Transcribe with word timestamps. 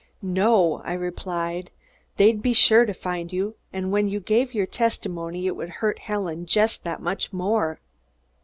"No," 0.23 0.81
I 0.83 0.93
replied. 0.93 1.69
"They'd 2.17 2.41
be 2.41 2.53
sure 2.53 2.87
to 2.87 2.91
find 2.95 3.31
you, 3.31 3.53
and 3.71 3.91
when 3.91 4.07
you 4.07 4.19
gave 4.19 4.51
your 4.51 4.65
testimony, 4.65 5.45
it 5.45 5.55
would 5.55 5.69
hurt 5.69 5.99
Helen 5.99 6.47
just 6.47 6.83
that 6.85 7.03
much 7.03 7.31
more." 7.31 7.79